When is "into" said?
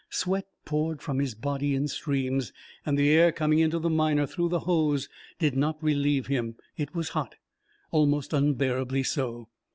3.59-3.77